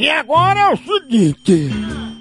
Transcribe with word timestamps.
E 0.00 0.08
agora 0.08 0.58
é 0.58 0.72
o 0.72 0.78
seguinte. 0.78 1.68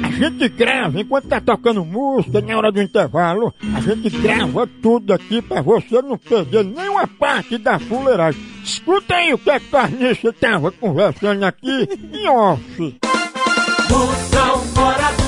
A 0.00 0.08
gente 0.12 0.48
grava, 0.48 1.00
enquanto 1.00 1.26
tá 1.26 1.40
tocando 1.40 1.84
música, 1.84 2.40
na 2.40 2.56
hora 2.56 2.70
do 2.70 2.80
intervalo, 2.80 3.52
a 3.74 3.80
gente 3.80 4.10
grava 4.10 4.64
tudo 4.80 5.12
aqui 5.12 5.42
pra 5.42 5.60
você 5.60 6.00
não 6.00 6.16
perder 6.16 6.64
nenhuma 6.64 7.04
parte 7.08 7.58
da 7.58 7.80
fuleiragem. 7.80 8.40
Escuta 8.62 9.16
aí 9.16 9.34
o 9.34 9.38
que 9.38 9.50
a 9.50 9.58
Carniça 9.58 10.32
tava 10.32 10.70
conversando 10.70 11.42
aqui 11.42 11.88
em 12.12 12.28
off. 12.28 12.96
Moção 13.90 14.58
fora 14.72 15.10
do. 15.16 15.24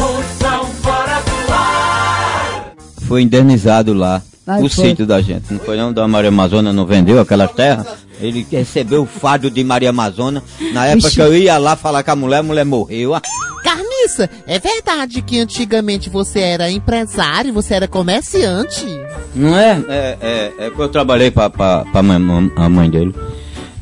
Moção 0.00 0.66
fora 0.66 1.20
do 1.20 1.52
ar. 1.52 2.74
Foi 3.08 3.22
indenizado 3.22 3.92
lá. 3.92 4.22
Ai, 4.48 4.62
o 4.62 4.68
foi. 4.70 4.86
sítio 4.88 5.06
da 5.06 5.20
gente. 5.20 5.52
Não 5.52 5.60
foi 5.60 5.76
não? 5.76 5.92
Da 5.92 6.08
Maria 6.08 6.28
Amazônia 6.30 6.72
não 6.72 6.86
vendeu 6.86 7.20
aquelas 7.20 7.52
terras? 7.52 7.86
Ele 8.20 8.44
recebeu 8.50 9.02
o 9.02 9.06
fardo 9.06 9.50
de 9.50 9.62
Maria 9.62 9.90
Amazônia. 9.90 10.42
Na 10.72 10.86
época 10.86 11.10
que 11.10 11.20
eu 11.20 11.36
ia 11.36 11.56
lá 11.58 11.76
falar 11.76 12.02
com 12.02 12.10
a 12.10 12.16
mulher, 12.16 12.38
a 12.38 12.42
mulher 12.42 12.64
morreu. 12.64 13.14
Ah, 13.14 13.22
Carniça, 13.62 14.28
é 14.46 14.58
verdade 14.58 15.20
que 15.22 15.38
antigamente 15.38 16.08
você 16.08 16.40
era 16.40 16.70
empresário, 16.70 17.52
você 17.52 17.74
era 17.74 17.86
comerciante? 17.86 18.86
Não 19.34 19.56
é? 19.56 19.82
É, 19.88 20.16
é, 20.20 20.52
é 20.66 20.70
que 20.70 20.78
eu 20.80 20.88
trabalhei 20.88 21.30
pra, 21.30 21.50
pra, 21.50 21.84
pra 21.92 22.02
mãe- 22.02 22.50
a 22.56 22.68
mãe 22.68 22.88
dele. 22.90 23.14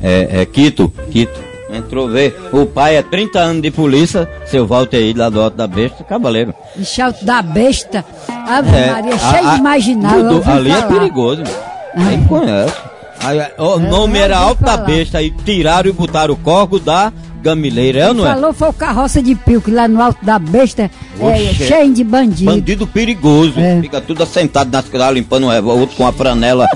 É, 0.01 0.41
é 0.41 0.45
Quito, 0.45 0.91
Quito. 1.09 1.47
Entrou 1.69 2.07
ver. 2.07 2.33
O 2.53 2.65
pai 2.65 2.95
é 2.95 3.01
30 3.01 3.39
anos 3.39 3.61
de 3.61 3.69
polícia, 3.71 4.29
seu 4.45 4.65
Walter 4.65 4.97
aí 4.97 5.13
lá 5.13 5.29
do 5.29 5.41
Alto 5.41 5.57
da 5.57 5.67
Besta, 5.67 6.01
cavaleiro. 6.03 6.53
Ixi, 6.77 7.01
alto 7.01 7.25
da 7.25 7.41
besta. 7.41 8.05
Ave 8.47 8.75
É, 8.75 8.91
Maria, 8.91 9.17
cheio 9.17 9.51
de 9.55 9.61
marginal. 9.61 10.13
ali 10.47 10.71
é 10.71 10.75
falar. 10.75 10.87
perigoso, 10.87 11.43
meu. 11.43 12.07
Quem 12.09 12.23
conhece? 12.25 12.73
Aí, 13.19 13.39
é, 13.39 13.53
o 13.57 13.79
nome 13.79 14.19
era 14.19 14.35
ouvi 14.37 14.49
Alto 14.49 14.63
da 14.63 14.71
falar. 14.73 14.85
Besta, 14.85 15.17
aí 15.17 15.31
tiraram 15.31 15.89
e 15.89 15.93
botaram 15.93 16.33
o 16.33 16.37
corgo 16.37 16.79
da 16.79 17.11
gamileira, 17.41 17.99
é 17.99 18.07
ou 18.09 18.13
não 18.13 18.27
é? 18.27 18.33
Falou 18.33 18.53
foi 18.53 18.69
o 18.69 18.73
carroça 18.73 19.21
de 19.21 19.33
pio, 19.35 19.61
que 19.61 19.71
lá 19.71 19.87
no 19.87 20.01
alto 20.01 20.23
da 20.23 20.37
besta 20.37 20.89
é 21.19 21.53
cheio 21.53 21.93
de 21.93 22.03
bandido. 22.03 22.51
Bandido 22.51 22.85
perigoso, 22.87 23.59
É. 23.59 23.79
fica 23.81 24.01
tudo 24.01 24.21
assentado 24.23 24.69
nas 24.71 24.87
calças, 24.89 25.13
limpando 25.13 25.45
o 25.47 25.49
revólver, 25.49 25.81
outro 25.81 25.95
com 25.95 26.05
a 26.07 26.11
franela, 26.11 26.67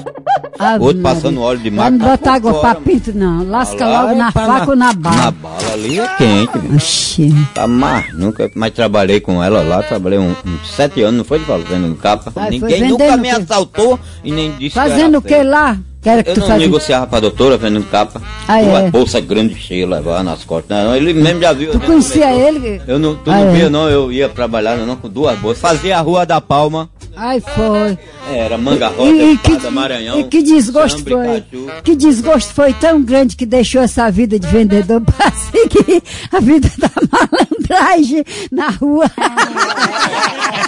Outro 0.80 1.02
passando 1.02 1.42
óleo 1.42 1.60
de 1.60 1.70
Lá 1.70 1.76
maca. 1.76 1.92
não 1.92 1.98
bota 2.06 2.32
água 2.32 2.54
Fora, 2.54 2.76
pra 2.76 2.82
pinto, 2.82 3.12
não. 3.16 3.48
Lasca 3.50 3.86
Lá 3.86 4.02
logo 4.04 4.16
na 4.16 4.32
faca 4.32 4.70
ou 4.70 4.76
na 4.76 4.94
bala. 4.94 5.16
Na 5.16 5.32
bala 5.32 5.74
ali 5.74 6.00
é 6.00 6.08
quente, 6.18 6.58
meu. 6.60 6.76
Oxi. 6.76 7.34
Tá 7.54 7.68
mais, 7.68 8.14
nunca 8.14 8.50
mais 8.56 8.74
trabalhei 8.74 9.20
com 9.20 9.44
ela 9.44 9.62
lá, 9.64 9.82
trabalhei 9.84 10.20
uns 10.20 10.38
um, 10.46 10.50
uns 10.52 10.72
sete 10.76 11.02
anos, 11.02 11.18
não 11.18 11.24
foi 11.26 11.40
de 11.40 11.46
falar, 11.46 11.60
vendendo 11.64 11.96
capa. 11.96 12.30
Vai, 12.32 12.50
Ninguém 12.52 12.90
nunca 12.90 13.18
me 13.18 13.32
o 13.34 13.38
assaltou 13.38 14.00
e 14.24 14.32
nem 14.32 14.52
disse 14.58 14.76
Fazendo 14.76 15.18
o 15.18 15.22
que 15.22 15.30
que 15.30 15.34
era 15.34 15.44
feio. 15.44 15.52
lá? 15.54 15.78
Que 16.02 16.10
era 16.10 16.24
que 16.24 16.32
Eu 16.32 16.34
tu 16.34 16.40
não 16.40 16.48
fazia? 16.48 16.66
negociava 16.66 17.06
pra 17.06 17.20
doutora 17.20 17.58
vendendo 17.58 17.86
capa. 17.86 18.20
Ah, 18.48 18.58
Uma 18.58 18.80
é? 18.82 18.90
bolsa 18.92 19.20
grande 19.20 19.54
cheia 19.56 19.88
levar 19.88 20.24
nas 20.24 20.44
costas. 20.44 20.76
Não, 20.84 20.96
ele 20.96 21.14
mesmo 21.14 21.40
já 21.42 21.54
viu. 21.54 21.72
Tu 21.72 21.80
conhecia 21.80 22.34
ele? 22.34 22.82
Eu 22.88 22.98
não, 22.98 23.14
tu 23.16 23.30
Ah, 23.30 23.38
não 23.38 23.50
é? 23.50 23.52
via 23.54 23.70
não, 23.70 23.88
eu 23.88 24.12
ia 24.12 24.28
trabalhar 24.28 24.76
não, 24.78 24.96
com 24.96 25.08
duas 25.08 25.38
bolsas. 25.38 25.62
Fazia 25.62 26.00
a 26.00 26.02
Rua 26.02 26.26
da 26.26 26.42
Palma, 26.42 26.90
Ai, 27.16 27.42
foi. 27.42 27.98
era 28.34 28.58
Manga 28.58 28.88
Rosa, 28.88 29.12
E, 29.12 29.34
e 29.34 29.38
que, 29.38 29.70
Maranhão. 29.70 30.20
e 30.20 30.24
que 30.26 30.42
desgosto 30.42 31.00
Sambre, 31.00 31.14
foi? 31.14 31.26
Caju. 31.42 31.82
Que 31.84 31.96
desgosto 31.96 32.54
foi 32.54 32.74
tão 32.74 33.02
grande 33.02 33.36
que 33.36 33.46
deixou 33.46 33.82
essa 33.82 34.10
vida 34.10 34.40
de 34.40 34.48
vendedor 34.48 35.02
pra 35.06 35.32
seguir 35.32 36.02
a 36.32 36.40
vida 36.40 36.70
da 36.78 36.90
malandragem 37.12 38.24
na 38.52 38.70
rua. 38.70 39.06